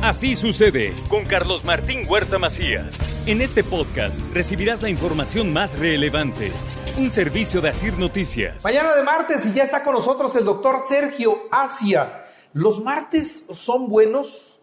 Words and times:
Así 0.00 0.36
sucede 0.36 0.94
con 1.08 1.24
Carlos 1.24 1.64
Martín 1.64 2.06
Huerta 2.08 2.38
Macías. 2.38 2.96
En 3.26 3.40
este 3.40 3.64
podcast 3.64 4.20
recibirás 4.32 4.80
la 4.80 4.88
información 4.88 5.52
más 5.52 5.76
relevante. 5.76 6.52
Un 6.96 7.10
servicio 7.10 7.60
de 7.60 7.70
Asir 7.70 7.98
Noticias. 7.98 8.62
Mañana 8.62 8.94
de 8.94 9.02
martes 9.02 9.44
y 9.46 9.54
ya 9.54 9.64
está 9.64 9.82
con 9.82 9.94
nosotros 9.94 10.36
el 10.36 10.44
doctor 10.44 10.82
Sergio 10.82 11.48
Asia. 11.50 12.26
¿Los 12.52 12.80
martes 12.80 13.46
son 13.50 13.88
buenos? 13.88 14.60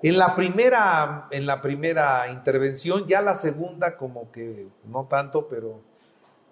En 0.00 0.16
la 0.16 0.36
primera, 0.36 1.26
en 1.32 1.44
la 1.44 1.60
primera 1.60 2.28
intervención, 2.30 3.04
ya 3.08 3.20
la 3.20 3.34
segunda 3.34 3.96
como 3.96 4.30
que 4.30 4.68
no 4.84 5.06
tanto, 5.06 5.48
pero 5.48 5.82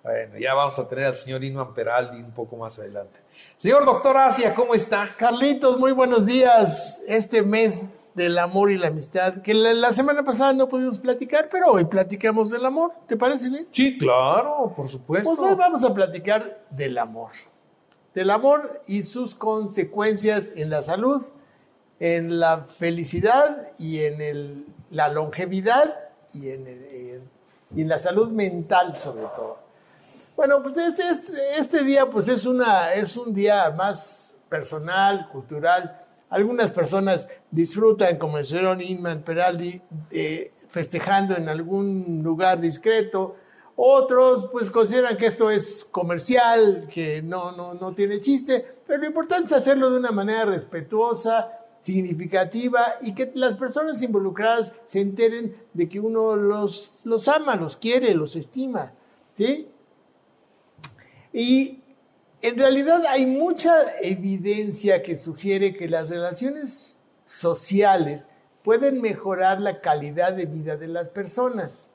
bueno, 0.03 0.37
ya 0.37 0.53
vamos 0.53 0.77
a 0.81 0.89
tener 0.89 1.05
al 1.05 1.15
señor 1.15 1.45
Inuan 1.45 1.73
Peraldi 1.73 2.19
un 2.19 2.33
poco 2.33 2.57
más 2.57 2.77
adelante. 2.81 3.21
Señor 3.57 3.85
doctor 3.85 4.17
Asia, 4.17 4.53
¿cómo 4.53 4.75
está? 4.75 5.11
Carlitos, 5.17 5.79
muy 5.79 5.93
buenos 5.93 6.27
días. 6.27 7.01
Este 7.07 7.45
mes 7.45 7.85
del 8.17 8.39
amor 8.39 8.71
y 8.71 8.79
la 8.79 8.89
amistad, 8.89 9.43
que 9.43 9.53
la, 9.53 9.93
semana 9.93 10.25
pasada 10.25 10.55
no 10.55 10.69
pudimos 10.69 10.99
platicar, 10.99 11.49
pero 11.51 11.67
hoy 11.67 11.85
platicamos 11.85 12.51
del 12.51 12.65
amor. 12.65 12.93
¿Te 13.07 13.17
parece 13.17 13.51
bien? 13.51 13.69
Sí, 13.71 13.99
claro, 13.99 14.73
por 14.75 14.89
supuesto. 14.89 15.35
Pues 15.35 15.51
hoy 15.51 15.55
vamos 15.55 15.85
a 15.85 15.93
platicar 15.93 16.65
del 16.71 16.97
amor. 16.97 17.33
Del 18.15 18.31
amor 18.31 18.81
y 18.87 19.03
sus 19.03 19.35
consecuencias 19.35 20.45
en 20.57 20.71
la 20.71 20.83
salud, 20.83 21.23
en 22.01 22.41
la 22.41 22.65
felicidad 22.65 23.71
y 23.79 24.01
en 24.01 24.23
el, 24.23 24.67
la 24.91 25.09
longevidad 25.09 25.95
y 26.33 26.49
en, 26.49 27.21
y 27.75 27.83
en 27.83 27.89
la 27.89 27.99
salud 27.99 28.31
mental 28.31 28.97
sobre 28.97 29.27
todo. 29.37 29.59
Bueno, 30.37 30.63
pues 30.63 30.79
este, 30.79 31.03
este, 31.03 31.59
este, 31.59 31.85
día 31.85 32.07
pues 32.07 32.29
es, 32.29 32.47
una, 32.47 32.95
es 32.95 33.17
un 33.19 33.35
día 33.35 33.71
más 33.71 34.35
personal, 34.49 35.29
cultural, 35.31 36.06
algunas 36.31 36.71
personas 36.71 37.29
disfrutan, 37.51 38.19
como 38.19 38.39
el 38.39 38.47
señor 38.47 38.83
Inman 38.83 39.23
Peraldi, 39.23 39.81
eh, 40.11 40.53
festejando 40.69 41.37
en 41.37 41.49
algún 41.49 42.23
lugar 42.23 42.61
discreto. 42.61 43.37
Otros 43.77 44.49
pues 44.51 44.71
consideran 44.71 45.17
que 45.17 45.27
esto 45.27 45.51
es 45.51 45.87
comercial, 45.91 46.89
que 46.93 47.23
no, 47.23 47.53
no, 47.53 47.75
no 47.75 47.95
tiene 47.95 48.21
chiste, 48.21 48.65
pero 48.87 49.01
lo 49.01 49.07
importante 49.07 49.47
es 49.47 49.53
hacerlo 49.53 49.91
de 49.91 49.99
una 49.99 50.13
manera 50.13 50.47
respetuosa, 50.47 51.53
significativa 51.87 52.97
y 53.01 53.15
que 53.15 53.31
las 53.35 53.55
personas 53.55 54.03
involucradas 54.03 54.73
se 54.87 55.01
enteren 55.01 55.57
de 55.73 55.89
que 55.89 56.01
uno 56.01 56.35
los, 56.35 57.03
los 57.05 57.29
ama, 57.29 57.55
los 57.55 57.77
quiere, 57.77 58.13
los 58.13 58.35
estima. 58.35 58.93
¿sí? 59.35 59.69
Y 61.33 61.81
en 62.43 62.59
realidad 62.59 63.05
hay 63.09 63.27
mucha 63.27 63.99
evidencia 64.01 65.03
que 65.03 65.17
sugiere 65.17 65.75
que 65.75 65.89
las 65.89 66.11
relaciones 66.11 66.97
sociales 67.25 68.29
pueden 68.63 69.01
mejorar 69.01 69.61
la 69.61 69.81
calidad 69.81 70.33
de 70.33 70.47
vida 70.47 70.77
de 70.77 70.89
las 70.89 71.09
personas. 71.09 71.89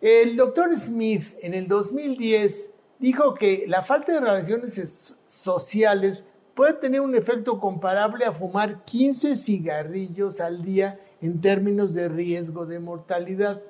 El 0.00 0.36
doctor 0.36 0.76
Smith 0.76 1.34
en 1.40 1.54
el 1.54 1.66
2010 1.68 2.70
dijo 2.98 3.34
que 3.34 3.64
la 3.66 3.82
falta 3.82 4.12
de 4.12 4.20
relaciones 4.20 5.14
sociales 5.26 6.24
puede 6.54 6.74
tener 6.74 7.00
un 7.00 7.14
efecto 7.14 7.58
comparable 7.60 8.24
a 8.24 8.32
fumar 8.32 8.84
15 8.84 9.36
cigarrillos 9.36 10.40
al 10.40 10.62
día 10.62 11.00
en 11.20 11.40
términos 11.40 11.92
de 11.92 12.08
riesgo 12.08 12.66
de 12.66 12.78
mortalidad. 12.78 13.62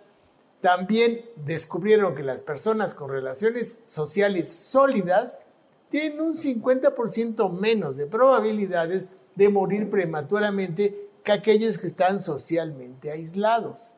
También 0.60 1.24
descubrieron 1.44 2.14
que 2.14 2.22
las 2.22 2.40
personas 2.40 2.94
con 2.94 3.10
relaciones 3.10 3.78
sociales 3.86 4.48
sólidas 4.48 5.38
tienen 5.88 6.20
un 6.20 6.34
50% 6.34 7.50
menos 7.58 7.96
de 7.96 8.06
probabilidades 8.06 9.10
de 9.34 9.48
morir 9.48 9.90
prematuramente 9.90 11.08
que 11.22 11.32
aquellos 11.32 11.78
que 11.78 11.86
están 11.86 12.22
socialmente 12.22 13.10
aislados. 13.10 13.94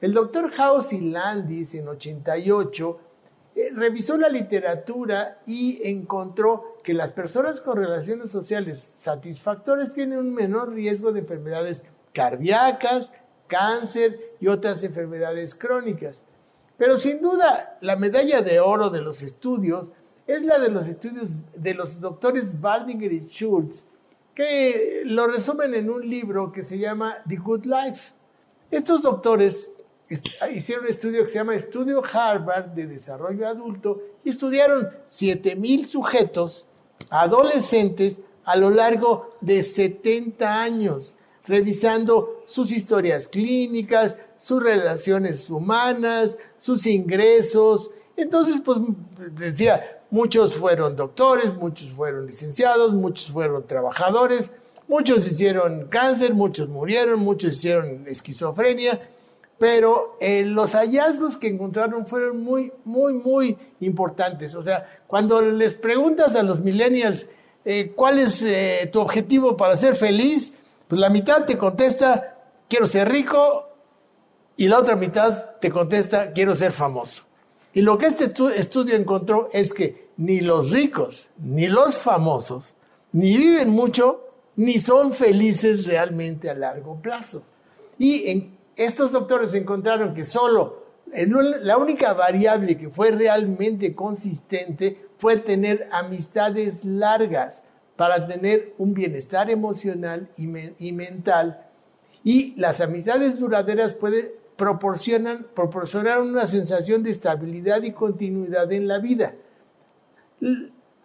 El 0.00 0.12
doctor 0.12 0.50
House 0.50 0.92
y 0.92 1.00
Landis 1.00 1.74
en 1.74 1.88
88 1.88 3.00
eh, 3.54 3.70
revisó 3.72 4.18
la 4.18 4.28
literatura 4.28 5.40
y 5.46 5.80
encontró 5.88 6.76
que 6.84 6.92
las 6.92 7.12
personas 7.12 7.60
con 7.60 7.78
relaciones 7.78 8.30
sociales 8.30 8.92
satisfactorias 8.96 9.92
tienen 9.92 10.18
un 10.18 10.34
menor 10.34 10.74
riesgo 10.74 11.12
de 11.12 11.20
enfermedades 11.20 11.84
cardíacas, 12.12 13.12
cáncer 13.46 14.34
y 14.40 14.48
otras 14.48 14.82
enfermedades 14.82 15.54
crónicas. 15.54 16.24
Pero 16.76 16.98
sin 16.98 17.22
duda, 17.22 17.78
la 17.80 17.96
medalla 17.96 18.42
de 18.42 18.60
oro 18.60 18.90
de 18.90 19.00
los 19.00 19.22
estudios 19.22 19.94
es 20.26 20.44
la 20.44 20.58
de 20.58 20.70
los 20.70 20.86
estudios 20.88 21.36
de 21.54 21.74
los 21.74 22.00
doctores 22.00 22.60
Baldinger 22.60 23.12
y 23.12 23.20
Schultz, 23.20 23.84
que 24.34 25.02
lo 25.04 25.26
resumen 25.28 25.74
en 25.74 25.88
un 25.88 26.08
libro 26.08 26.52
que 26.52 26.64
se 26.64 26.78
llama 26.78 27.16
The 27.28 27.36
Good 27.36 27.64
Life. 27.64 28.12
Estos 28.70 29.02
doctores 29.02 29.72
hicieron 30.52 30.84
un 30.84 30.90
estudio 30.90 31.24
que 31.24 31.30
se 31.30 31.38
llama 31.38 31.54
Estudio 31.54 32.02
Harvard 32.04 32.66
de 32.66 32.86
Desarrollo 32.86 33.46
Adulto 33.46 34.02
y 34.24 34.30
estudiaron 34.30 34.88
7.000 35.08 35.86
sujetos 35.88 36.66
adolescentes 37.10 38.20
a 38.44 38.56
lo 38.56 38.70
largo 38.70 39.36
de 39.40 39.62
70 39.62 40.62
años, 40.62 41.16
revisando 41.46 42.42
sus 42.46 42.72
historias 42.72 43.28
clínicas, 43.28 44.16
sus 44.38 44.62
relaciones 44.62 45.48
humanas, 45.50 46.38
sus 46.58 46.86
ingresos. 46.86 47.90
Entonces, 48.16 48.60
pues 48.64 48.78
decía, 49.32 49.95
Muchos 50.10 50.54
fueron 50.54 50.96
doctores, 50.96 51.54
muchos 51.54 51.90
fueron 51.90 52.26
licenciados, 52.26 52.92
muchos 52.92 53.32
fueron 53.32 53.66
trabajadores, 53.66 54.52
muchos 54.88 55.26
hicieron 55.26 55.86
cáncer, 55.88 56.34
muchos 56.34 56.68
murieron, 56.68 57.20
muchos 57.20 57.54
hicieron 57.54 58.04
esquizofrenia, 58.06 59.00
pero 59.58 60.16
eh, 60.20 60.44
los 60.44 60.74
hallazgos 60.74 61.36
que 61.36 61.48
encontraron 61.48 62.06
fueron 62.06 62.42
muy, 62.42 62.72
muy, 62.84 63.14
muy 63.14 63.58
importantes. 63.80 64.54
O 64.54 64.62
sea, 64.62 65.00
cuando 65.06 65.40
les 65.40 65.74
preguntas 65.74 66.36
a 66.36 66.42
los 66.42 66.60
millennials 66.60 67.26
eh, 67.64 67.92
cuál 67.96 68.18
es 68.20 68.42
eh, 68.42 68.88
tu 68.92 69.00
objetivo 69.00 69.56
para 69.56 69.74
ser 69.76 69.96
feliz, 69.96 70.52
pues 70.86 71.00
la 71.00 71.10
mitad 71.10 71.44
te 71.44 71.58
contesta, 71.58 72.36
quiero 72.68 72.86
ser 72.86 73.08
rico, 73.08 73.66
y 74.56 74.68
la 74.68 74.78
otra 74.78 74.96
mitad 74.96 75.56
te 75.60 75.70
contesta, 75.70 76.32
quiero 76.32 76.54
ser 76.54 76.72
famoso. 76.72 77.25
Y 77.76 77.82
lo 77.82 77.98
que 77.98 78.06
este 78.06 78.32
estudio 78.58 78.96
encontró 78.96 79.50
es 79.52 79.74
que 79.74 80.08
ni 80.16 80.40
los 80.40 80.70
ricos, 80.70 81.28
ni 81.36 81.66
los 81.66 81.98
famosos, 81.98 82.74
ni 83.12 83.36
viven 83.36 83.68
mucho, 83.68 84.22
ni 84.56 84.78
son 84.78 85.12
felices 85.12 85.86
realmente 85.86 86.48
a 86.48 86.54
largo 86.54 86.98
plazo. 87.02 87.42
Y 87.98 88.48
estos 88.76 89.12
doctores 89.12 89.52
encontraron 89.52 90.14
que 90.14 90.24
solo 90.24 90.84
la 91.12 91.76
única 91.76 92.14
variable 92.14 92.78
que 92.78 92.88
fue 92.88 93.10
realmente 93.10 93.94
consistente 93.94 95.08
fue 95.18 95.36
tener 95.36 95.86
amistades 95.92 96.82
largas 96.82 97.62
para 97.94 98.26
tener 98.26 98.72
un 98.78 98.94
bienestar 98.94 99.50
emocional 99.50 100.30
y, 100.38 100.92
mental. 100.92 101.66
Y 102.24 102.54
las 102.56 102.80
amistades 102.80 103.38
duraderas 103.38 103.92
pueden 103.92 104.30
proporcionan, 104.56 105.46
proporcionaron 105.54 106.28
una 106.28 106.46
sensación 106.46 107.02
de 107.02 107.10
estabilidad 107.10 107.82
y 107.82 107.92
continuidad 107.92 108.72
en 108.72 108.88
la 108.88 108.98
vida. 108.98 109.34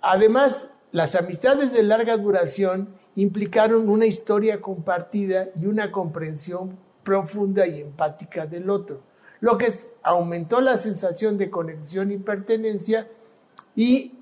Además, 0.01 0.67
las 0.91 1.15
amistades 1.15 1.73
de 1.73 1.83
larga 1.83 2.17
duración 2.17 2.95
implicaron 3.15 3.89
una 3.89 4.05
historia 4.05 4.61
compartida 4.61 5.49
y 5.55 5.65
una 5.65 5.91
comprensión 5.91 6.77
profunda 7.03 7.67
y 7.67 7.81
empática 7.81 8.45
del 8.45 8.69
otro, 8.69 9.01
lo 9.39 9.57
que 9.57 9.67
aumentó 10.03 10.61
la 10.61 10.77
sensación 10.77 11.37
de 11.37 11.49
conexión 11.49 12.11
y 12.11 12.17
pertenencia 12.17 13.07
y 13.75 14.13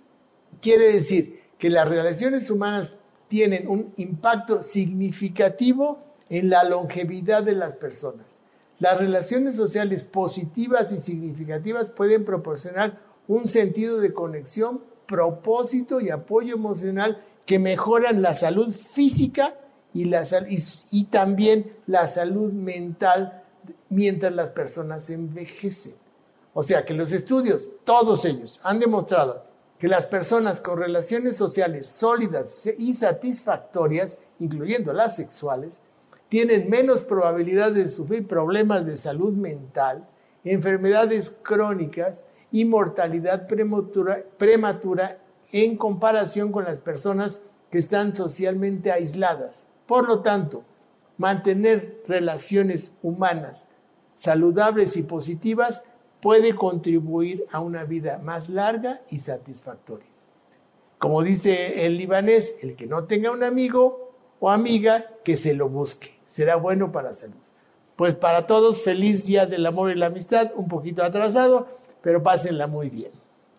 quiere 0.62 0.94
decir 0.94 1.42
que 1.58 1.70
las 1.70 1.88
relaciones 1.88 2.50
humanas 2.50 2.92
tienen 3.28 3.68
un 3.68 3.94
impacto 3.98 4.64
significativo 4.64 5.98
en 6.30 6.50
la 6.50 6.64
longevidad 6.64 7.44
de 7.44 7.54
las 7.54 7.76
personas. 7.76 8.42
Las 8.80 8.98
relaciones 8.98 9.58
sociales 9.58 10.04
positivas 10.04 10.92
y 10.92 11.00
significativas 11.00 11.92
pueden 11.92 12.24
proporcionar 12.24 13.00
un 13.28 13.48
sentido 13.48 14.00
de 14.00 14.14
conexión, 14.14 14.82
propósito 15.06 16.00
y 16.00 16.10
apoyo 16.10 16.56
emocional 16.56 17.24
que 17.46 17.60
mejoran 17.60 18.22
la 18.22 18.34
salud 18.34 18.74
física 18.74 19.56
y, 19.94 20.06
la, 20.06 20.24
y, 20.92 21.04
también 21.06 21.76
la 21.88 22.08
salud 22.08 22.54
mental 22.54 23.44
mientras 23.90 24.34
las 24.34 24.52
personas 24.52 25.10
envejecen. 25.10 25.96
O 26.54 26.64
sea 26.64 26.86
que 26.86 26.94
los 26.94 27.12
estudios, 27.12 27.72
todos 27.84 28.24
ellos, 28.24 28.60
han 28.64 28.80
demostrado 28.80 29.44
que 29.78 29.88
las 29.88 30.06
personas 30.06 30.62
con 30.62 30.80
relaciones 30.80 31.38
sociales 31.38 31.88
sólidas 31.88 32.68
y 32.78 32.94
satisfactorias, 32.94 34.18
incluyendo 34.40 34.94
las 34.94 35.16
sexuales, 35.16 35.82
tienen 36.30 36.70
menos 36.70 37.02
probabilidad 37.02 37.72
de 37.72 37.90
sufrir 37.90 38.28
problemas 38.28 38.86
de 38.86 38.98
salud 38.98 39.34
mental, 39.34 40.08
enfermedades 40.44 41.30
crónicas 41.30 42.24
y 42.52 42.66
mortalidad 42.66 43.48
prematura, 43.48 44.24
prematura 44.38 45.18
en 45.52 45.76
comparación 45.76 46.52
con 46.52 46.64
las 46.64 46.80
personas 46.80 47.42
que 47.72 47.80
están 47.80 48.16
socialmente 48.16 48.92
aisladas. 48.92 49.66
Por 49.88 50.08
lo 50.08 50.22
tanto, 50.22 50.64
mantener 51.18 52.04
relaciones 52.08 52.94
humanas 53.02 53.66
saludables 54.16 54.98
y 54.98 55.04
positivas 55.04 55.84
puede 56.22 56.54
contribuir 56.54 57.46
a 57.52 57.62
una 57.62 57.86
vida 57.86 58.20
más 58.20 58.50
larga 58.50 59.02
y 59.10 59.20
satisfactoria. 59.20 60.08
Como 60.98 61.24
dice 61.24 61.86
el 61.86 61.98
libanés, 61.98 62.56
el 62.62 62.76
que 62.76 62.86
no 62.86 63.06
tenga 63.06 63.32
un 63.32 63.44
amigo 63.44 64.12
o 64.42 64.50
amiga, 64.50 65.06
que 65.24 65.38
se 65.38 65.54
lo 65.54 65.70
busque. 65.70 66.19
Será 66.30 66.58
bueno 66.58 66.92
para 66.92 67.08
la 67.08 67.14
salud. 67.16 67.42
Pues 67.96 68.14
para 68.14 68.46
todos, 68.46 68.84
feliz 68.84 69.26
día 69.26 69.48
del 69.48 69.66
amor 69.66 69.90
y 69.90 69.96
la 69.96 70.06
amistad, 70.06 70.52
un 70.56 70.68
poquito 70.68 71.04
atrasado, 71.04 71.68
pero 72.04 72.22
pásenla 72.22 72.68
muy 72.68 72.92
bien. 72.92 73.10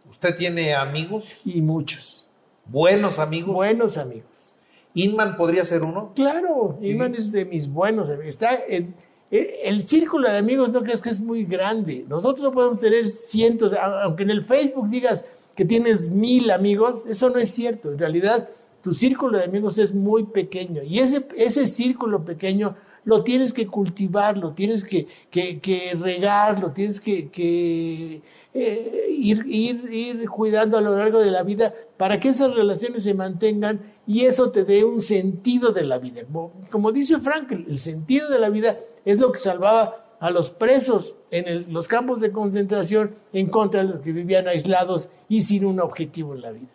¿Usted 0.08 0.36
tiene 0.36 0.76
amigos? 0.76 1.40
Y 1.44 1.62
muchos. 1.62 2.30
¿Buenos 2.66 3.18
amigos? 3.18 3.52
Buenos 3.52 3.98
amigos. 3.98 4.54
¿Inman 4.94 5.36
podría 5.36 5.64
ser 5.64 5.82
uno? 5.82 6.12
Claro, 6.14 6.78
Inman 6.80 7.16
es 7.16 7.32
de 7.32 7.44
mis 7.44 7.68
buenos 7.68 8.06
amigos. 8.08 8.26
Está 8.26 8.56
en, 8.68 8.94
eh, 9.32 9.62
el 9.64 9.88
círculo 9.88 10.30
de 10.30 10.38
amigos 10.38 10.70
no 10.70 10.84
crees 10.84 11.00
que 11.00 11.10
es 11.10 11.18
muy 11.18 11.44
grande. 11.44 12.04
Nosotros 12.08 12.44
no 12.44 12.52
podemos 12.52 12.78
tener 12.78 13.04
cientos, 13.04 13.72
aunque 13.74 14.22
en 14.22 14.30
el 14.30 14.44
Facebook 14.44 14.88
digas 14.88 15.24
que 15.56 15.64
tienes 15.64 16.08
mil 16.08 16.52
amigos, 16.52 17.04
eso 17.06 17.30
no 17.30 17.40
es 17.40 17.50
cierto. 17.50 17.90
En 17.90 17.98
realidad, 17.98 18.48
tu 18.82 18.92
círculo 18.92 19.38
de 19.38 19.44
amigos 19.44 19.78
es 19.78 19.94
muy 19.94 20.24
pequeño 20.24 20.82
y 20.82 20.98
ese, 20.98 21.26
ese 21.36 21.66
círculo 21.66 22.24
pequeño 22.24 22.76
lo 23.04 23.24
tienes 23.24 23.52
que 23.52 23.66
cultivar, 23.66 24.36
lo 24.36 24.52
tienes 24.52 24.84
que, 24.84 25.06
que, 25.30 25.96
regar, 25.98 26.60
lo 26.60 26.72
tienes 26.72 27.00
que, 27.00 28.22
eh, 28.52 29.06
ir, 29.10 29.44
ir, 29.46 29.88
ir 29.92 30.28
cuidando 30.28 30.76
a 30.76 30.80
lo 30.80 30.96
largo 30.96 31.20
de 31.20 31.30
la 31.30 31.42
vida 31.42 31.74
para 31.96 32.20
que 32.20 32.28
esas 32.28 32.54
relaciones 32.54 33.04
se 33.04 33.14
mantengan 33.14 33.80
y 34.06 34.26
eso 34.26 34.50
te 34.50 34.64
dé 34.64 34.84
un 34.84 35.00
sentido 35.00 35.72
de 35.72 35.84
la 35.84 35.98
vida. 35.98 36.22
Como 36.70 36.92
dice 36.92 37.18
Frank, 37.18 37.50
el 37.52 37.78
sentido 37.78 38.28
de 38.28 38.38
la 38.38 38.50
vida 38.50 38.78
es 39.04 39.20
lo 39.20 39.32
que 39.32 39.38
salvaba 39.38 40.16
a 40.20 40.30
los 40.30 40.50
presos 40.50 41.16
en 41.30 41.72
los 41.72 41.88
campos 41.88 42.20
de 42.20 42.30
concentración 42.30 43.14
en 43.32 43.48
contra 43.48 43.82
de 43.82 43.88
los 43.88 44.00
que 44.00 44.12
vivían 44.12 44.46
aislados 44.48 45.08
y 45.28 45.40
sin 45.40 45.64
un 45.64 45.80
objetivo 45.80 46.34
en 46.34 46.42
la 46.42 46.50
vida. 46.52 46.68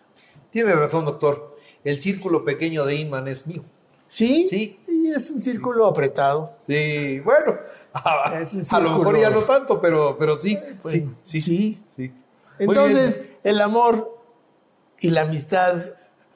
Tiene 0.50 0.74
razón, 0.74 1.06
doctor. 1.06 1.55
El 1.86 2.02
círculo 2.02 2.44
pequeño 2.44 2.84
de 2.84 2.96
Inman 2.96 3.30
es 3.30 3.48
mío. 3.48 3.64
¿Sí? 4.08 4.48
Sí. 4.50 4.80
Y 4.88 5.12
es 5.12 5.30
un 5.30 5.42
círculo 5.42 5.86
apretado. 5.86 6.58
Sí, 6.68 7.22
bueno, 7.22 7.58
a, 7.94 8.80
lo 8.82 8.98
mejor 8.98 9.18
ya 9.18 9.30
no 9.30 9.42
tanto, 9.42 9.80
pero, 9.80 10.18
pero 10.20 10.36
sí, 10.36 10.60
pues, 10.82 10.96
sí, 11.24 11.42
sí, 11.42 11.80
sí, 11.96 12.12
Entonces, 12.60 13.20
el 13.44 13.62
amor 13.62 14.20
y 15.00 15.12
la 15.12 15.22
amistad 15.22 15.92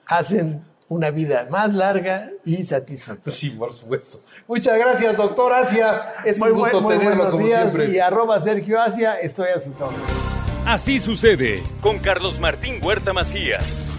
hacen 0.05 0.63
una 0.87 1.11
vida 1.11 1.47
más 1.49 1.73
larga 1.73 2.31
y 2.45 2.63
satisfactoria. 2.63 3.37
Sí, 3.37 3.49
por 3.51 3.73
supuesto. 3.73 4.21
Muchas 4.47 4.77
gracias, 4.77 5.17
doctor 5.17 5.53
Asia. 5.53 6.15
Es 6.25 6.41
un 6.41 6.53
gusto 6.53 6.85
tenerlo 6.87 7.29
como 7.29 7.45
siempre. 7.45 7.89
Y 7.89 7.99
arroba 7.99 8.39
Sergio 8.39 8.81
Asia, 8.81 9.19
estoy 9.19 9.49
a 9.55 9.59
sus 9.59 9.73
Así 10.65 10.99
sucede 10.99 11.63
con 11.81 11.99
Carlos 11.99 12.39
Martín 12.39 12.79
Huerta 12.83 13.13
Macías. 13.13 13.98